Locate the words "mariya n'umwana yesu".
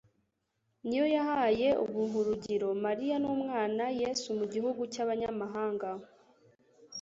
2.85-4.27